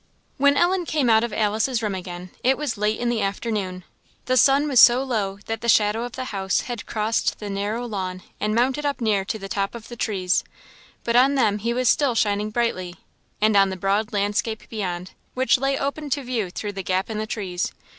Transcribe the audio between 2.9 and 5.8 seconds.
in the afternoon. The sun was so low that the